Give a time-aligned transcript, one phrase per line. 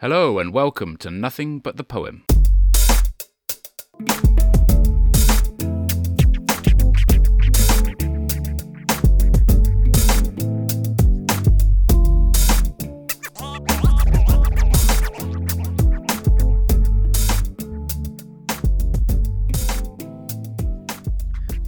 [0.00, 2.24] Hello and welcome to Nothing But the Poem.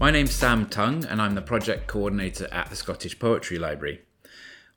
[0.00, 4.00] My name's Sam Tongue, and I'm the project coordinator at the Scottish Poetry Library.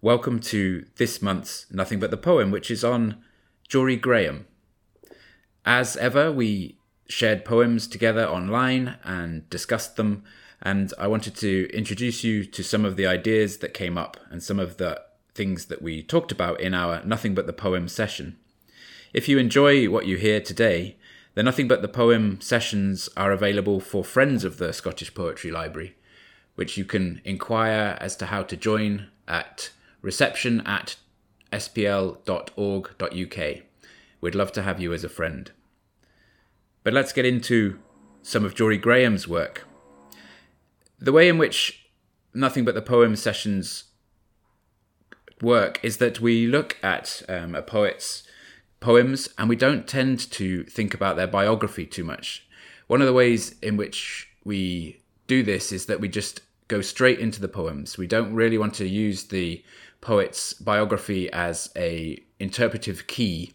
[0.01, 3.23] Welcome to this month's Nothing But the Poem, which is on
[3.69, 4.45] Jorie Graham.
[5.65, 10.23] As ever, we shared poems together online and discussed them,
[10.61, 14.41] and I wanted to introduce you to some of the ideas that came up and
[14.41, 15.01] some of the
[15.33, 18.37] things that we talked about in our Nothing But the Poem session.
[19.13, 20.97] If you enjoy what you hear today,
[21.33, 25.95] the Nothing But the Poem sessions are available for friends of the Scottish Poetry Library,
[26.55, 29.71] which you can inquire as to how to join at
[30.01, 30.95] reception at
[31.57, 33.37] spl.org.uk.
[34.21, 35.51] We'd love to have you as a friend.
[36.83, 37.79] But let's get into
[38.21, 39.67] some of Jorie Graham's work.
[40.99, 41.87] The way in which
[42.33, 43.85] Nothing But the Poem sessions
[45.41, 48.23] work is that we look at um, a poet's
[48.79, 52.45] poems and we don't tend to think about their biography too much.
[52.87, 57.19] One of the ways in which we do this is that we just go straight
[57.19, 57.97] into the poems.
[57.97, 59.63] We don't really want to use the
[60.01, 63.53] poet's biography as a interpretive key.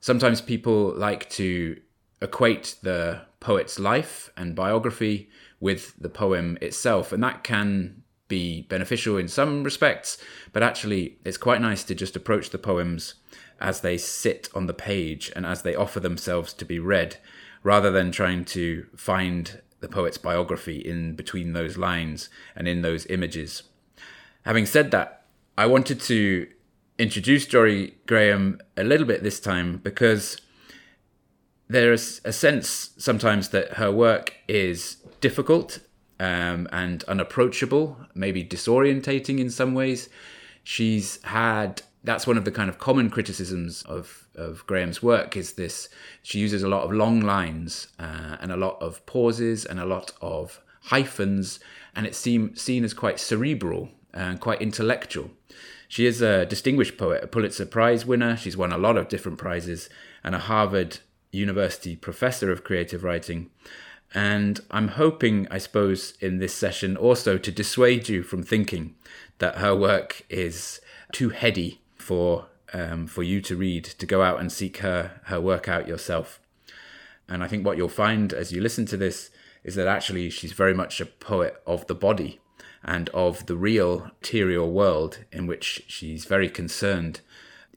[0.00, 1.80] Sometimes people like to
[2.20, 5.28] equate the poet's life and biography
[5.60, 10.18] with the poem itself, and that can be beneficial in some respects,
[10.52, 13.14] but actually, it's quite nice to just approach the poems
[13.60, 17.16] as they sit on the page and as they offer themselves to be read,
[17.62, 23.06] rather than trying to find the poet's biography in between those lines and in those
[23.06, 23.62] images.
[24.44, 25.24] Having said that,
[25.56, 26.48] I wanted to
[26.98, 30.40] introduce Jorie Graham a little bit this time because
[31.68, 35.80] there is a sense sometimes that her work is difficult
[36.18, 40.08] um, and unapproachable, maybe disorientating in some ways.
[40.64, 45.52] She's had that's one of the kind of common criticisms of, of Graham's work is
[45.52, 45.90] this
[46.22, 49.84] she uses a lot of long lines uh, and a lot of pauses and a
[49.84, 51.60] lot of hyphens
[51.94, 55.30] and it seems seen as quite cerebral and quite intellectual.
[55.86, 58.38] She is a distinguished poet, a Pulitzer Prize winner.
[58.38, 59.90] She's won a lot of different prizes
[60.24, 63.50] and a Harvard University professor of creative writing.
[64.14, 68.94] And I'm hoping, I suppose, in this session also to dissuade you from thinking
[69.40, 70.80] that her work is
[71.12, 75.40] too heady for um, for you to read, to go out and seek her her
[75.40, 76.40] work out yourself.
[77.28, 79.30] And I think what you'll find as you listen to this
[79.62, 82.40] is that actually she's very much a poet of the body
[82.82, 87.20] and of the real material world in which she's very concerned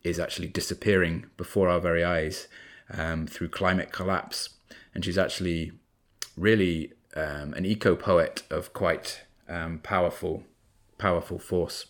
[0.03, 2.47] is actually disappearing before our very eyes
[2.97, 4.49] um, through climate collapse.
[4.93, 5.73] And she's actually
[6.37, 10.43] really um, an eco poet of quite um, powerful,
[10.97, 11.87] powerful force.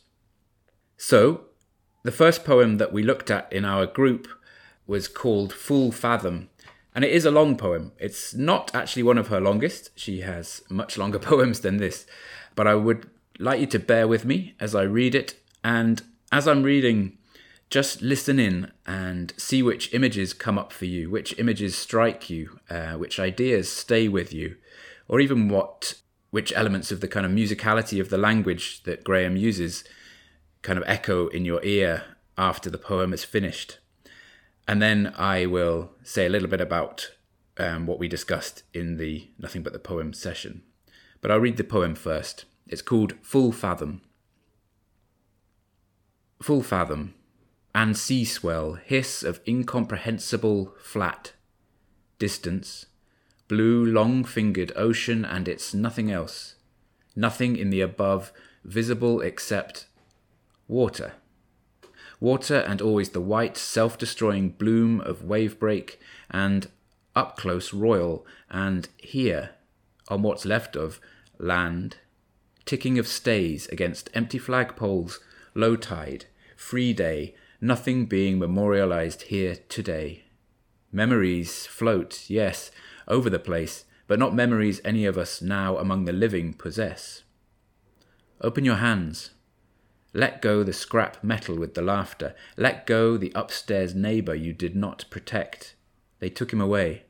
[0.97, 1.50] So
[2.03, 4.27] the first poem that we looked at in our group
[4.87, 6.49] was called Full Fathom,
[6.93, 7.91] and it is a long poem.
[7.99, 9.91] It's not actually one of her longest.
[9.95, 12.05] She has much longer poems than this,
[12.55, 15.35] but I would like you to bear with me as I read it.
[15.63, 16.01] And
[16.31, 17.17] as I'm reading,
[17.69, 22.59] just listen in and see which images come up for you, which images strike you,
[22.69, 24.57] uh, which ideas stay with you,
[25.07, 25.95] or even what
[26.31, 29.83] which elements of the kind of musicality of the language that Graham uses
[30.61, 32.03] kind of echo in your ear
[32.37, 33.79] after the poem is finished.
[34.67, 37.11] And then I will say a little bit about
[37.57, 40.63] um, what we discussed in the Nothing But the Poem session.
[41.19, 42.45] But I'll read the poem first.
[42.67, 44.01] It's called Full Fathom.
[46.41, 47.13] Full fathom,
[47.75, 51.33] and sea swell, hiss of incomprehensible flat,
[52.17, 52.87] distance,
[53.47, 56.55] blue long fingered ocean, and it's nothing else,
[57.15, 58.31] nothing in the above
[58.63, 59.85] visible except
[60.71, 61.13] water.
[62.19, 66.69] Water and always the white, self destroying bloom of wave break, and
[67.15, 69.51] up close royal, and here,
[70.07, 70.99] on what's left of
[71.37, 71.97] land,
[72.65, 75.17] ticking of stays against empty flagpoles,
[75.53, 76.25] low tide,
[76.55, 80.23] free day, nothing being memorialized here today.
[80.91, 82.71] Memories float, yes,
[83.07, 87.23] over the place, but not memories any of us now among the living possess.
[88.41, 89.31] Open your hands,
[90.13, 92.35] let go the scrap metal with the laughter.
[92.57, 95.75] Let go the upstairs neighbour you did not protect.
[96.19, 97.03] They took him away.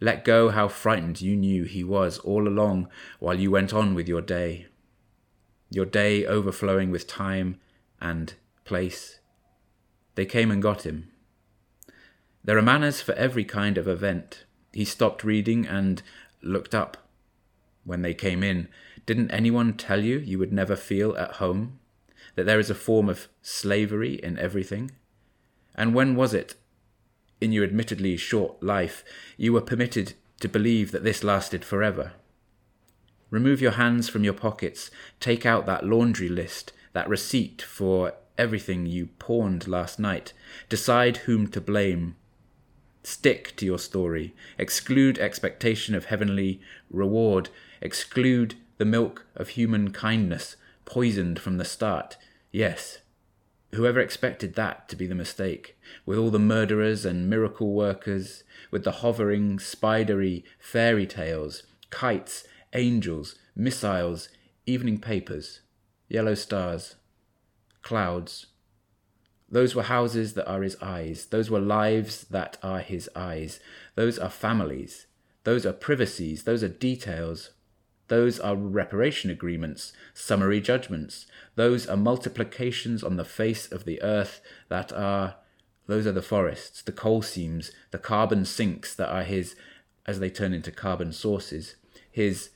[0.00, 2.88] Let go how frightened you knew he was all along
[3.20, 4.66] while you went on with your day.
[5.70, 7.58] Your day overflowing with time
[8.00, 8.34] and
[8.64, 9.20] place.
[10.14, 11.10] They came and got him.
[12.44, 14.44] There are manners for every kind of event.
[14.74, 16.02] He stopped reading and
[16.42, 16.98] looked up.
[17.84, 18.68] When they came in,
[19.06, 21.78] didn't anyone tell you you would never feel at home?
[22.34, 24.90] That there is a form of slavery in everything?
[25.74, 26.54] And when was it,
[27.40, 29.04] in your admittedly short life,
[29.36, 32.12] you were permitted to believe that this lasted forever?
[33.30, 38.86] Remove your hands from your pockets, take out that laundry list, that receipt for everything
[38.86, 40.32] you pawned last night,
[40.68, 42.16] decide whom to blame.
[43.02, 46.60] Stick to your story, exclude expectation of heavenly
[46.90, 47.48] reward,
[47.80, 52.16] exclude the milk of human kindness, poisoned from the start.
[52.50, 52.98] Yes,
[53.74, 55.76] whoever expected that to be the mistake,
[56.06, 63.36] with all the murderers and miracle workers, with the hovering, spidery fairy tales, kites, angels,
[63.54, 64.28] missiles,
[64.66, 65.60] evening papers,
[66.08, 66.96] yellow stars,
[67.82, 68.46] clouds.
[69.48, 71.26] Those were houses that are his eyes.
[71.26, 73.60] Those were lives that are his eyes.
[73.94, 75.06] Those are families.
[75.44, 76.44] Those are privacies.
[76.44, 77.50] Those are details.
[78.08, 81.26] Those are reparation agreements, summary judgments.
[81.54, 85.36] Those are multiplications on the face of the earth that are,
[85.86, 89.56] those are the forests, the coal seams, the carbon sinks that are his
[90.06, 91.76] as they turn into carbon sources,
[92.10, 92.50] his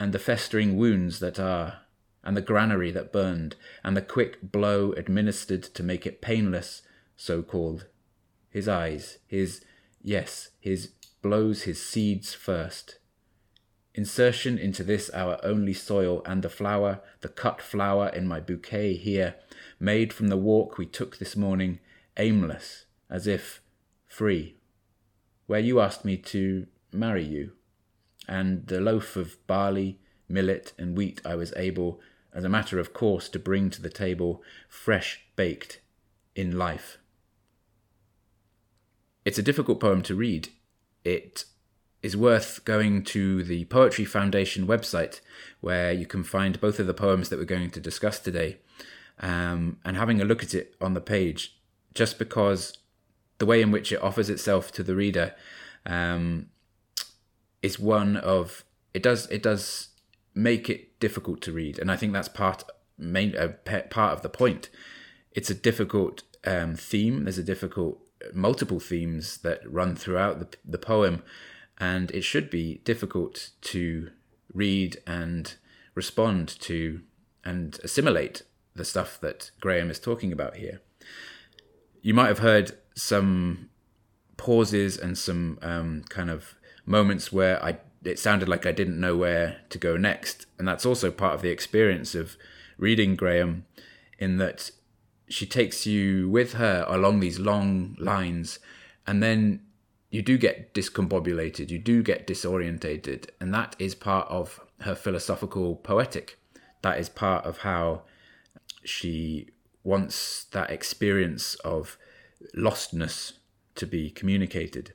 [0.00, 1.80] and the festering wounds that are,
[2.22, 6.82] and the granary that burned, and the quick blow administered to make it painless,
[7.16, 7.86] so called.
[8.50, 9.64] His eyes, his,
[10.02, 12.98] yes, his blows his seeds first.
[13.98, 18.94] Insertion into this our only soil, and the flower, the cut flower in my bouquet
[18.94, 19.34] here,
[19.80, 21.80] made from the walk we took this morning,
[22.16, 23.60] aimless, as if
[24.06, 24.54] free,
[25.48, 27.50] where you asked me to marry you
[28.28, 29.98] and the loaf of barley,
[30.28, 32.00] millet, and wheat I was able,
[32.32, 35.80] as a matter of course, to bring to the table, fresh baked
[36.36, 36.98] in life.
[39.24, 40.50] It's a difficult poem to read.
[41.04, 41.46] It
[42.08, 45.20] is worth going to the Poetry Foundation website,
[45.60, 48.56] where you can find both of the poems that we're going to discuss today,
[49.20, 51.58] um, and having a look at it on the page,
[51.92, 52.78] just because
[53.36, 55.34] the way in which it offers itself to the reader
[55.84, 56.46] um,
[57.60, 58.64] is one of
[58.94, 59.88] it does it does
[60.34, 62.64] make it difficult to read, and I think that's part
[62.96, 63.52] main uh,
[63.90, 64.70] part of the point.
[65.32, 67.24] It's a difficult um, theme.
[67.24, 68.00] There's a difficult
[68.32, 71.22] multiple themes that run throughout the the poem,
[71.78, 74.10] and it should be difficult to
[74.52, 75.54] read and
[75.94, 77.00] respond to
[77.44, 78.42] and assimilate
[78.74, 80.80] the stuff that Graham is talking about here.
[82.02, 83.70] You might have heard some
[84.36, 86.54] pauses and some um, kind of
[86.86, 90.86] moments where I it sounded like I didn't know where to go next, and that's
[90.86, 92.36] also part of the experience of
[92.78, 93.66] reading Graham,
[94.18, 94.70] in that
[95.28, 98.60] she takes you with her along these long lines,
[99.06, 99.62] and then
[100.10, 105.76] you do get discombobulated, you do get disorientated, and that is part of her philosophical
[105.76, 106.38] poetic.
[106.82, 108.02] That is part of how
[108.84, 109.48] she
[109.84, 111.98] wants that experience of
[112.56, 113.32] lostness
[113.74, 114.92] to be communicated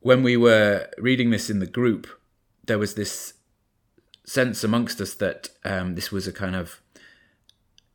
[0.00, 2.06] when we were reading this in the group,
[2.66, 3.34] there was this
[4.24, 6.80] sense amongst us that um, this was a kind of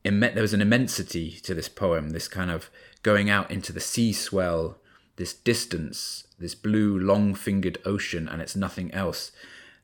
[0.04, 2.70] there was an immensity to this poem, this kind of
[3.02, 4.78] going out into the sea swell,
[5.18, 9.32] this distance, this blue long-fingered ocean, and it's nothing else.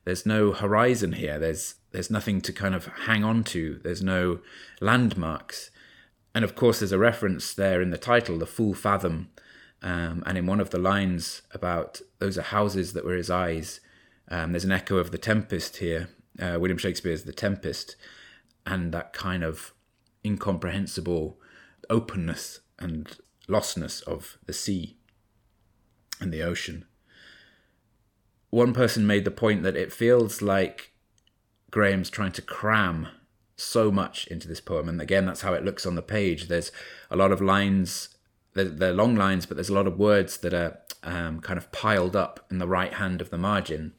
[0.04, 1.38] There's no horizon here.
[1.38, 3.78] There's there's nothing to kind of hang on to.
[3.82, 4.40] There's no
[4.80, 5.70] landmarks,
[6.34, 9.28] and of course, there's a reference there in the title, the full fathom,
[9.82, 13.80] um, and in one of the lines about those are houses that were his eyes,
[14.28, 16.08] um, there's an echo of The Tempest here,
[16.40, 17.96] uh, William Shakespeare's The Tempest,
[18.64, 19.74] and that kind of
[20.24, 21.38] incomprehensible
[21.90, 24.96] openness and lostness of the sea
[26.22, 26.86] and the ocean.
[28.50, 30.92] One person made the point that it feels like
[31.70, 33.08] Graham's trying to cram
[33.56, 34.88] so much into this poem.
[34.88, 36.48] And again, that's how it looks on the page.
[36.48, 36.72] There's
[37.10, 38.12] a lot of lines
[38.54, 41.72] they're, they're long lines, but there's a lot of words that are um, kind of
[41.72, 43.92] piled up in the right hand of the margin,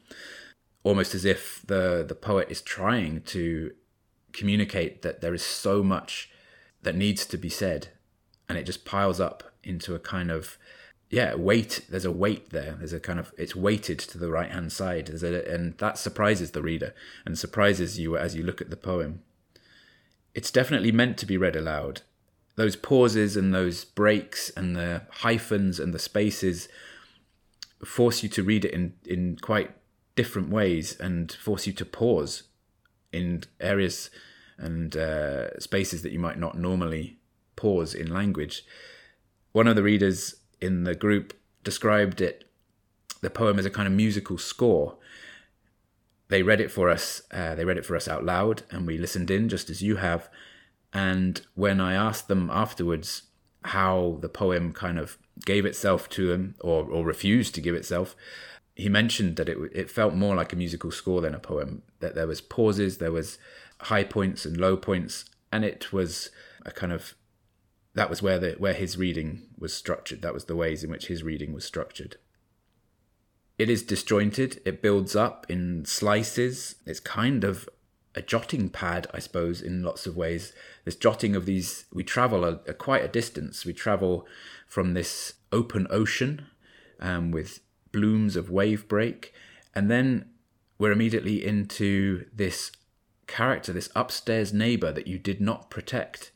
[0.84, 3.72] almost as if the the poet is trying to
[4.32, 6.30] communicate that there is so much
[6.82, 7.90] that needs to be said,
[8.48, 10.58] and it just piles up into a kind of
[11.10, 11.86] yeah weight.
[11.90, 12.76] There's a weight there.
[12.78, 15.10] There's a kind of it's weighted to the right hand side.
[15.10, 16.94] A, and that surprises the reader
[17.26, 19.22] and surprises you as you look at the poem.
[20.34, 22.02] It's definitely meant to be read aloud
[22.56, 26.68] those pauses and those breaks and the hyphens and the spaces
[27.84, 29.72] force you to read it in, in quite
[30.16, 32.44] different ways and force you to pause
[33.12, 34.10] in areas
[34.58, 37.18] and uh, spaces that you might not normally
[37.56, 38.64] pause in language.
[39.52, 42.46] One of the readers in the group described it,
[43.22, 44.98] the poem as a kind of musical score.
[46.30, 47.22] They read it for us.
[47.32, 49.98] Uh, they read it for us out loud, and we listened in just as you
[49.98, 50.30] have.
[50.94, 53.24] And when I asked them afterwards
[53.66, 58.16] how the poem kind of gave itself to them or, or refused to give itself,
[58.76, 61.84] he mentioned that it it felt more like a musical score than a poem.
[62.00, 63.38] That there was pauses, there was
[63.82, 66.30] high points and low points, and it was
[66.66, 67.16] a kind of
[67.96, 70.22] that was where the where his reading was structured.
[70.22, 72.18] That was the ways in which his reading was structured.
[73.58, 74.62] It is disjointed.
[74.66, 76.76] It builds up in slices.
[76.86, 77.70] It's kind of
[78.16, 80.54] a jotting pad, I suppose, in lots of ways.
[80.86, 83.66] This jotting of these, we travel a, a quite a distance.
[83.66, 84.28] We travel
[84.68, 86.48] from this open ocean
[87.00, 87.60] um, with
[87.92, 89.34] blooms of wave break,
[89.76, 90.30] and then
[90.80, 92.72] we're immediately into this
[93.28, 96.32] character, this upstairs neighbor that you did not protect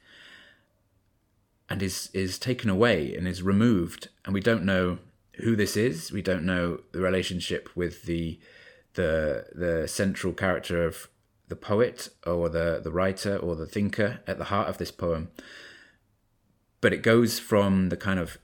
[1.70, 4.10] and is is taken away and is removed.
[4.26, 5.00] And we don't know
[5.38, 6.12] who this is.
[6.12, 8.40] We don't know the relationship with the
[8.94, 11.10] the the central character of
[11.48, 15.30] the poet or the the writer or the thinker at the heart of this poem.
[16.82, 18.38] But it goes from the kind of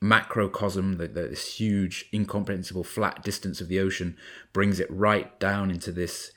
[0.00, 4.16] macrocosm the, the, this huge incomprehensible flat distance of the ocean
[4.52, 6.30] brings it right down into this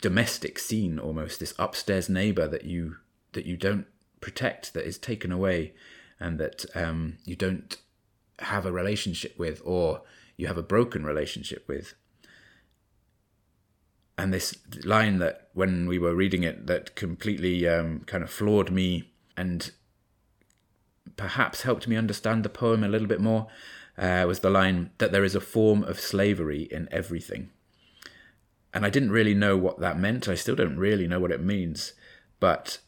[0.00, 2.96] domestic scene almost this upstairs neighbor that you
[3.34, 3.86] that you don't
[4.22, 5.74] protect that is taken away
[6.18, 7.76] and that um, you don't
[8.38, 10.02] have a relationship with or
[10.38, 11.94] you have a broken relationship with.
[14.16, 18.70] And this line that when we were reading it that completely um, kind of floored
[18.70, 19.72] me and
[21.16, 23.48] perhaps helped me understand the poem a little bit more
[23.98, 27.50] uh, was the line that there is a form of slavery in everything.
[28.74, 30.28] And i didn't really know what that meant.
[30.28, 31.92] I still don't really know what it means.
[32.40, 32.78] But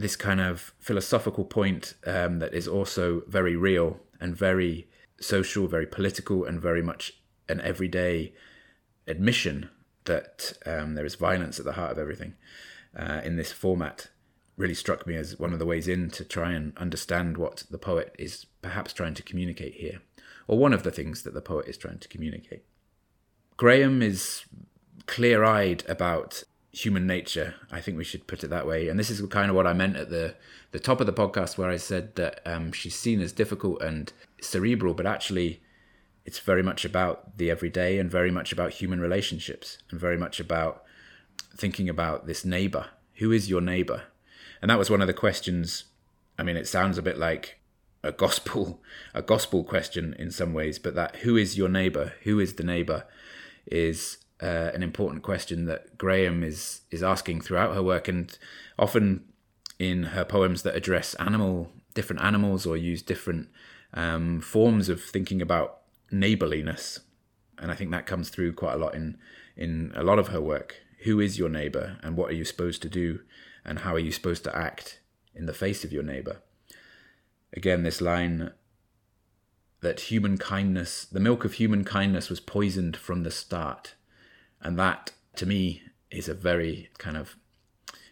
[0.00, 4.88] this kind of philosophical point um, that is also very real and very
[5.20, 7.12] social, very political, and very much
[7.48, 8.32] an everyday
[9.06, 9.68] admission
[10.04, 12.34] that um, there is violence at the heart of everything
[12.98, 14.08] uh, in this format
[14.56, 17.78] really struck me as one of the ways in to try and understand what the
[17.78, 20.00] poet is perhaps trying to communicate here,
[20.48, 22.64] or one of the things that the poet is trying to communicate.
[23.56, 24.44] Graham is
[25.06, 26.42] clear eyed about
[26.72, 27.54] human nature.
[27.70, 28.88] I think we should put it that way.
[28.88, 30.34] And this is kind of what I meant at the
[30.72, 34.12] the top of the podcast, where I said that um, she's seen as difficult and
[34.40, 35.62] cerebral, but actually,
[36.24, 40.38] it's very much about the everyday and very much about human relationships and very much
[40.38, 40.84] about
[41.56, 42.86] thinking about this neighbor.
[43.14, 44.04] Who is your neighbor?
[44.62, 45.84] And that was one of the questions.
[46.38, 47.58] I mean, it sounds a bit like
[48.02, 48.80] a gospel
[49.14, 52.12] a gospel question in some ways, but that who is your neighbor?
[52.22, 53.06] Who is the neighbor?
[53.66, 58.36] Is uh, an important question that Graham is is asking throughout her work, and
[58.78, 59.24] often
[59.78, 63.48] in her poems that address animal different animals or use different
[63.94, 65.80] um, forms of thinking about
[66.10, 67.00] neighborliness.
[67.58, 69.18] And I think that comes through quite a lot in
[69.56, 70.76] in a lot of her work.
[71.04, 73.20] Who is your neighbor, and what are you supposed to do,
[73.64, 75.00] and how are you supposed to act
[75.34, 76.42] in the face of your neighbor?
[77.52, 78.52] Again, this line
[79.80, 83.94] that human kindness, the milk of human kindness, was poisoned from the start.
[84.62, 87.36] And that, to me, is a very kind of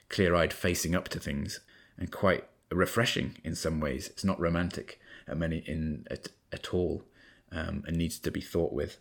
[0.08, 1.60] clear eyed facing up to things
[1.98, 4.08] and quite refreshing in some ways.
[4.08, 7.04] It's not romantic at many in at, at all
[7.52, 8.98] um, and needs to be thought with.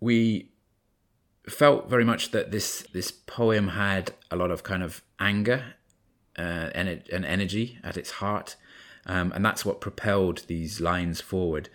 [0.00, 0.50] We
[1.48, 5.74] felt very much that this this poem had a lot of kind of anger
[6.36, 8.54] uh, and, and energy at its heart,
[9.06, 11.68] um, and that's what propelled these lines forward,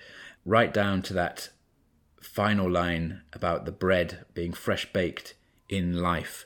[0.45, 1.49] right down to that
[2.23, 5.35] final line about the bread being fresh baked
[5.69, 6.45] in life.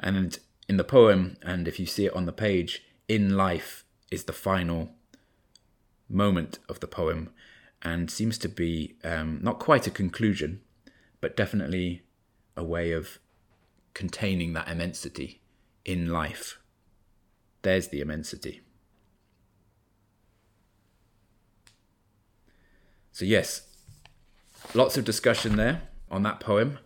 [0.00, 4.24] And in the poem, and if you see it on the page, in life is
[4.24, 4.90] the final
[6.08, 7.30] moment of the poem
[7.82, 10.60] and seems to be um, not quite a conclusion,
[11.20, 12.02] but definitely
[12.56, 13.18] a way of
[13.94, 15.40] containing that immensity
[15.84, 16.58] in life.
[17.62, 18.62] There's the immensity.
[23.12, 23.67] So, yes,
[24.74, 26.78] lots of discussion there on that poem,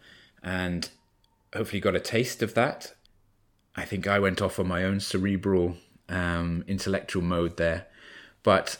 [0.42, 0.88] and
[1.54, 2.94] hopefully got a taste of that.
[3.74, 5.76] I think I went off on my own cerebral,
[6.08, 7.86] um, intellectual mode there,
[8.42, 8.78] but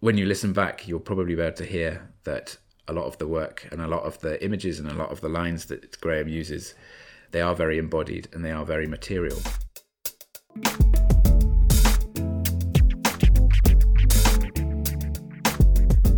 [0.00, 3.26] when you listen back, you'll probably be able to hear that a lot of the
[3.26, 6.28] work and a lot of the images and a lot of the lines that Graham
[6.28, 6.74] uses,
[7.30, 9.38] they are very embodied and they are very material.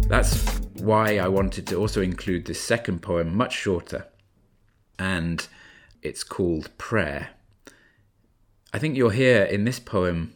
[0.09, 4.07] That's why I wanted to also include this second poem, much shorter,
[4.99, 5.47] and
[6.03, 7.31] it's called Prayer.
[8.73, 10.35] I think you'll hear in this poem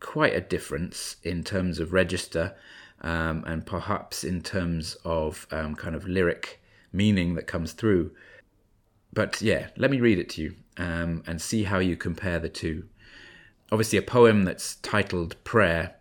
[0.00, 2.54] quite a difference in terms of register
[3.00, 8.12] um, and perhaps in terms of um, kind of lyric meaning that comes through.
[9.12, 12.48] But yeah, let me read it to you um, and see how you compare the
[12.48, 12.88] two.
[13.72, 15.95] Obviously, a poem that's titled Prayer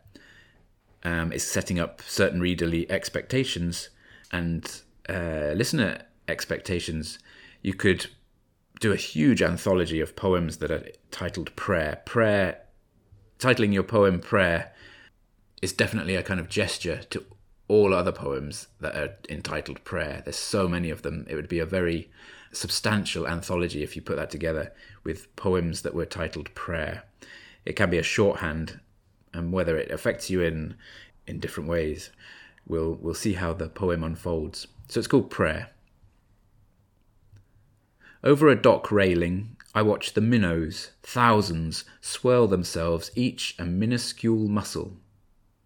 [1.05, 3.89] um, is setting up certain readerly expectations
[4.31, 7.19] and uh, listener expectations.
[7.61, 8.07] You could
[8.81, 12.01] do a huge anthology of poems that are titled Prayer.
[12.05, 12.59] Prayer,
[13.39, 14.73] titling your poem Prayer,
[15.61, 17.23] is definitely a kind of gesture to
[17.67, 20.21] all other poems that are entitled Prayer.
[20.23, 21.25] There's so many of them.
[21.29, 22.09] It would be a very
[22.51, 27.03] substantial anthology if you put that together with poems that were titled Prayer.
[27.63, 28.79] It can be a shorthand,
[29.35, 30.75] and whether it affects you in
[31.27, 32.11] in different ways,
[32.65, 34.67] we'll we'll see how the poem unfolds.
[34.87, 35.71] So it's called Prayer.
[38.23, 44.97] Over a dock railing, I watch the minnows, thousands, swirl themselves, each a minuscule muscle,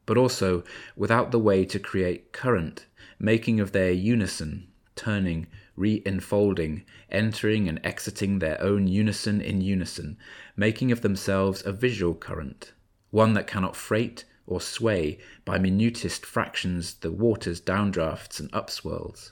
[0.06, 0.64] but also
[0.96, 2.86] without the way to create current,
[3.20, 10.18] making of their unison, turning, re enfolding, entering and exiting their own unison in unison,
[10.58, 12.74] making of themselves a visual current,
[13.12, 19.32] one that cannot freight or sway by minutest fractions the water's downdrafts and upswirls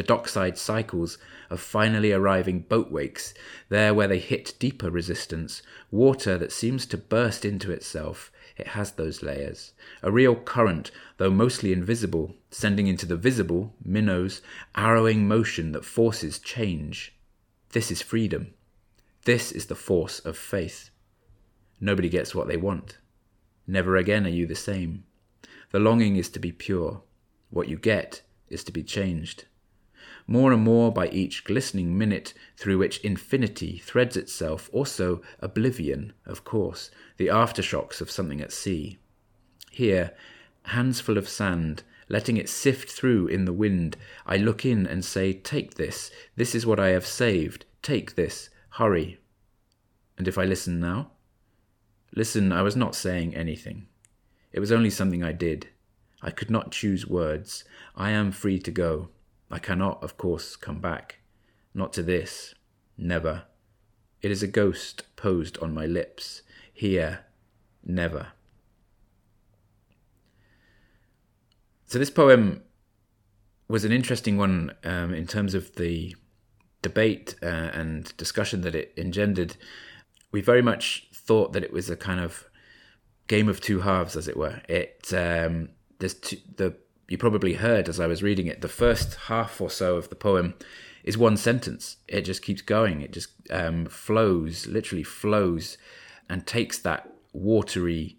[0.00, 1.18] the dockside cycles
[1.50, 3.34] of finally arriving boat wakes,
[3.68, 5.60] there where they hit deeper resistance,
[5.90, 8.32] water that seems to burst into itself.
[8.56, 9.72] It has those layers.
[10.02, 14.40] A real current, though mostly invisible, sending into the visible, minnows,
[14.74, 17.14] arrowing motion that forces change.
[17.72, 18.54] This is freedom.
[19.26, 20.88] This is the force of faith.
[21.78, 22.96] Nobody gets what they want.
[23.70, 25.04] Never again are you the same.
[25.70, 27.02] The longing is to be pure.
[27.50, 29.44] What you get is to be changed
[30.26, 36.44] more and more by each glistening minute through which infinity threads itself, also oblivion, of
[36.44, 38.98] course, the aftershocks of something at sea.
[39.72, 40.12] Here,
[40.66, 45.04] hands full of sand, letting it sift through in the wind, I look in and
[45.04, 49.18] say, Take this, this is what I have saved, take this, hurry.
[50.16, 51.10] And if I listen now?
[52.14, 53.86] Listen, I was not saying anything.
[54.52, 55.68] It was only something I did.
[56.22, 57.64] I could not choose words.
[57.94, 59.08] I am free to go.
[59.50, 61.20] I cannot, of course, come back.
[61.72, 62.54] Not to this.
[62.98, 63.44] Never.
[64.22, 66.42] It is a ghost posed on my lips.
[66.72, 67.20] Here.
[67.84, 68.28] Never.
[71.86, 72.62] So this poem
[73.68, 76.14] was an interesting one um, in terms of the
[76.82, 79.56] debate uh, and discussion that it engendered.
[80.32, 82.50] We very much thought that it was a kind of
[83.28, 84.60] game of two halves, as it were.
[84.68, 85.68] It um,
[86.00, 86.74] there's two, the
[87.06, 90.16] you probably heard as I was reading it, the first half or so of the
[90.16, 90.54] poem
[91.04, 91.98] is one sentence.
[92.08, 93.00] It just keeps going.
[93.00, 95.78] It just um, flows, literally flows,
[96.28, 98.18] and takes that watery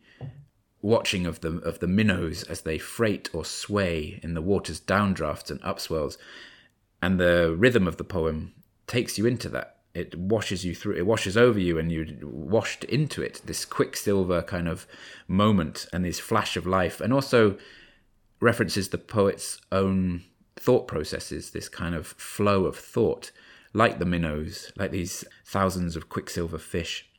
[0.82, 5.52] watching of the of the minnows as they freight or sway in the water's downdrafts
[5.52, 6.16] and upswells,
[7.02, 8.54] and the rhythm of the poem
[8.88, 9.81] takes you into that.
[9.94, 10.96] It washes you through.
[10.96, 13.42] It washes over you, and you're washed into it.
[13.46, 14.88] This quicksilver kind of
[15.28, 17.58] moment and this flash of life, and also
[18.40, 20.24] references the poet's own
[20.56, 23.32] thought processes, this kind of flow of thought,
[23.74, 27.10] like the minnows, like these thousands of quicksilver fish,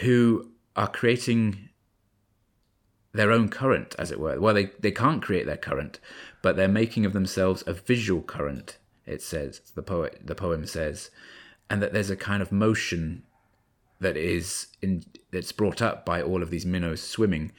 [0.00, 1.68] who are creating
[3.12, 4.40] their own current, as it were.
[4.40, 6.00] Well, they, they can't create their current,
[6.42, 11.10] but they're making of themselves a visual current, it says, the poet the poem says,
[11.68, 13.22] and that there's a kind of motion
[14.00, 17.52] that is in that's brought up by all of these minnows swimming.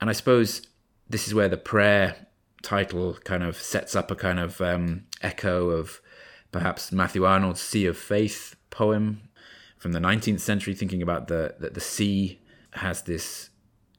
[0.00, 0.62] And I suppose
[1.08, 2.26] this is where the prayer
[2.62, 6.00] title kind of sets up a kind of um, echo of
[6.52, 9.28] perhaps Matthew Arnold's Sea of Faith poem
[9.78, 12.40] from the 19th century, thinking about the that the sea
[12.74, 13.50] has this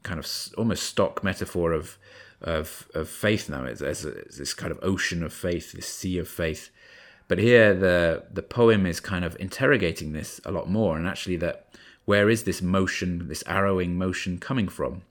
[0.04, 1.98] kind of almost stock metaphor of
[2.44, 3.66] of of faith now.
[3.66, 6.70] It's, it's, it's this kind of ocean of faith, this sea of faith.
[7.28, 11.38] But here, the the poem is kind of interrogating this a lot more, and actually,
[11.38, 11.68] that
[12.06, 15.04] where is this motion, this arrowing motion coming from?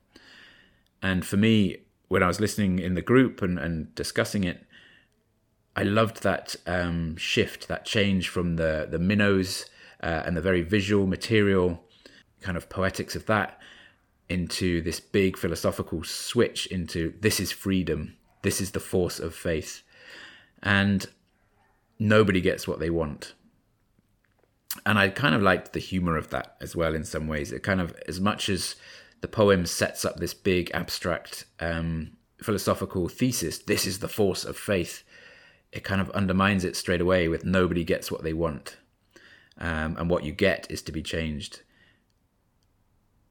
[1.01, 4.63] And for me, when I was listening in the group and, and discussing it,
[5.75, 9.65] I loved that um, shift, that change from the the minnows
[10.01, 11.83] uh, and the very visual, material
[12.41, 13.59] kind of poetics of that
[14.29, 19.83] into this big philosophical switch into this is freedom, this is the force of faith,
[20.61, 21.05] and
[21.99, 23.33] nobody gets what they want.
[24.85, 27.51] And I kind of liked the humor of that as well in some ways.
[27.51, 28.75] It kind of, as much as
[29.23, 32.11] the poem sets up this big abstract um,
[32.43, 33.57] philosophical thesis.
[33.57, 35.03] This is the force of faith.
[35.71, 38.75] It kind of undermines it straight away with nobody gets what they want,
[39.57, 41.61] um, and what you get is to be changed.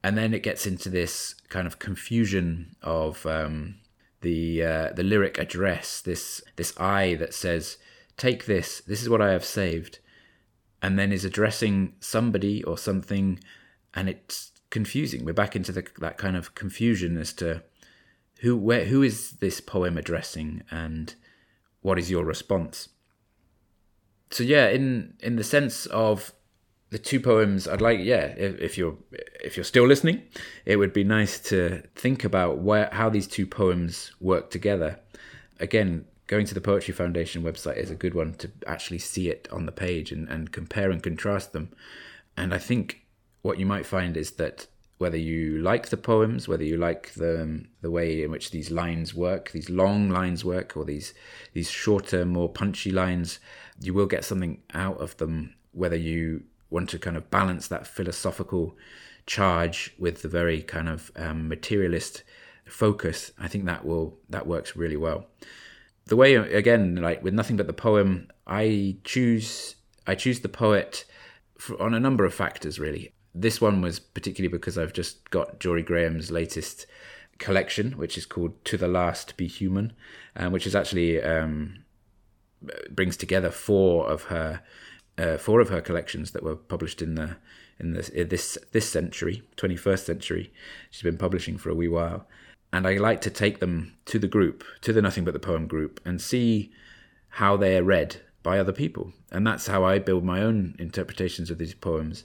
[0.03, 3.75] And then it gets into this kind of confusion of um,
[4.21, 6.01] the uh, the lyric address.
[6.01, 7.77] This this I that says,
[8.17, 8.81] "Take this.
[8.81, 9.99] This is what I have saved,"
[10.81, 13.39] and then is addressing somebody or something,
[13.93, 15.23] and it's confusing.
[15.23, 17.63] We're back into the, that kind of confusion as to
[18.41, 21.15] who where who is this poem addressing and
[21.81, 22.89] what is your response.
[24.31, 26.33] So yeah, in in the sense of
[26.93, 28.95] the two poems i'd like yeah if, if, you're
[29.43, 30.21] if you're still listening
[30.63, 34.99] it would be nice to think about where how these two poems work together.
[35.59, 39.47] Again going to the poetry foundation website is a good one to actually see it
[39.51, 41.71] on the page and, and compare and contrast them.
[42.37, 43.05] And i think
[43.41, 44.67] what you might find is that
[44.99, 49.15] whether you like the poems whether you like the the way in which these lines
[49.15, 51.13] work these long lines work or these
[51.53, 53.39] these shorter more punchy lines
[53.81, 57.87] you will get something out of them whether you want to kind of balance that
[57.87, 58.75] philosophical
[59.25, 62.23] charge with the very kind of um, materialist
[62.65, 65.27] focus, I think that will that works really well.
[66.05, 71.05] The way again, like with nothing but the poem, I choose I choose the poet
[71.57, 73.13] for, on a number of factors really.
[73.35, 76.85] This one was particularly because I've just got Jorie Graham's latest
[77.39, 79.93] collection, which is called "To the Last Be Human,"
[80.35, 81.83] um, which is actually um,
[82.89, 84.61] brings together four of her
[85.17, 87.37] uh, four of her collections that were published in the
[87.79, 90.53] in this in this this century, 21st century.
[90.91, 92.27] She's been publishing for a wee while,
[92.71, 95.67] and I like to take them to the group, to the Nothing But the Poem
[95.67, 96.71] group, and see
[97.29, 101.49] how they are read by other people, and that's how I build my own interpretations
[101.49, 102.23] of these poems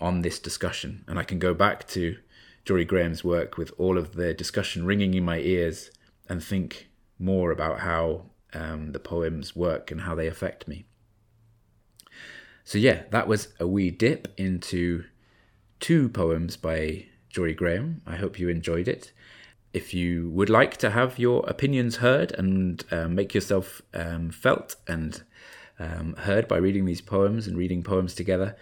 [0.00, 1.04] on this discussion.
[1.06, 2.16] And I can go back to
[2.64, 5.90] Jorie Graham's work with all of the discussion ringing in my ears
[6.28, 6.88] and think
[7.18, 10.84] more about how um, the poems work and how they affect me.
[12.70, 15.02] So yeah, that was a wee dip into
[15.80, 18.00] two poems by Jorie Graham.
[18.06, 19.10] I hope you enjoyed it.
[19.72, 24.76] If you would like to have your opinions heard and um, make yourself um, felt
[24.86, 25.20] and
[25.80, 28.54] um, heard by reading these poems and reading poems together,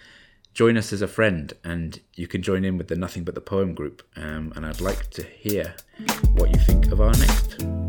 [0.55, 3.43] join us as a friend and you can join in with the Nothing But the
[3.43, 4.03] Poem group.
[4.17, 5.75] Um, and I'd like to hear
[6.33, 7.88] what you think of our next